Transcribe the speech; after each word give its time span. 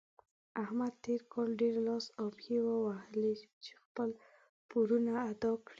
احمد 0.63 0.93
تېر 1.05 1.21
کار 1.33 1.47
ډېر 1.61 1.75
لاس 1.87 2.05
او 2.19 2.27
پښې 2.37 2.57
ووهلې 2.63 3.31
چې 3.63 3.71
خپل 3.83 4.09
پورونه 4.69 5.11
ادا 5.31 5.51
کړي. 5.65 5.69